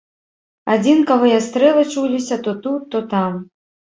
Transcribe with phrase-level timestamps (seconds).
[0.75, 3.31] Адзінкавыя стрэлы чуліся то тут, то там.